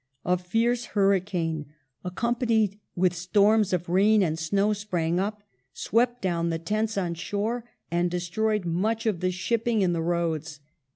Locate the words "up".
5.19-5.43